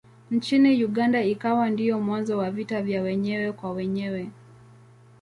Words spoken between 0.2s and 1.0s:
Nchini